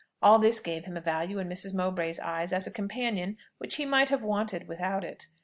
[0.19, 1.75] All this gave him a value in Mrs.
[1.75, 5.27] Mowbray's eyes as a companion which he might have wanted without it.